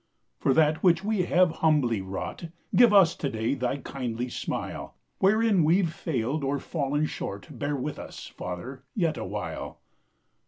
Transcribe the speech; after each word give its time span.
For 0.39 0.55
that 0.55 0.81
which 0.81 1.03
we 1.03 1.25
have 1.25 1.51
humbly 1.61 2.01
wrought, 2.01 2.45
Give 2.75 2.91
us 2.91 3.15
to 3.17 3.29
day 3.29 3.53
thy 3.53 3.77
kindly 3.77 4.29
smile; 4.29 4.95
Wherein 5.19 5.63
we've 5.63 5.93
failed 5.93 6.43
or 6.43 6.57
fallen 6.57 7.05
short, 7.05 7.49
Bear 7.51 7.75
with 7.75 7.99
us, 7.99 8.25
Father, 8.25 8.83
yet 8.95 9.15
awhile. 9.15 9.79